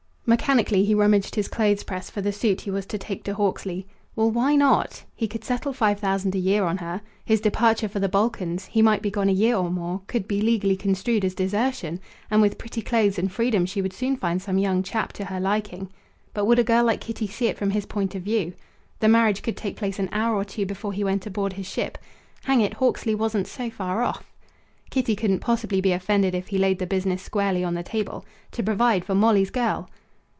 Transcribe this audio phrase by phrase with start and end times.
[0.23, 3.85] Mechanically he rummaged his clothes press for the suit he was to take to Hawksley.
[4.15, 5.03] Well, why not?
[5.13, 7.01] He could settle five thousand a year on her.
[7.25, 10.39] His departure for the Balkans he might be gone a year or more could be
[10.39, 11.99] legally construed as desertion.
[12.29, 15.37] And with pretty clothes and freedom she would soon find some young chap to her
[15.41, 15.89] liking.
[16.33, 18.53] But would a girl like Kitty see it from his point of view?
[19.01, 21.97] The marriage could take place an hour or two before he went aboard his ship.
[22.45, 24.31] Hang it, Hawksley wasn't so far off.
[24.91, 28.23] Kitty couldn't possibly be offended if he laid the business squarely on the table.
[28.53, 29.89] To provide for Molly's girl!